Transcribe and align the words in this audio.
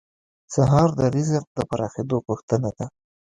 سهار 0.53 0.89
د 0.99 1.01
رزق 1.15 1.45
د 1.57 1.59
پراخېدو 1.69 2.17
غوښتنه 2.27 2.69
ده. 2.77 2.85